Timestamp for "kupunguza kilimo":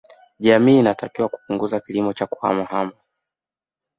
1.29-2.13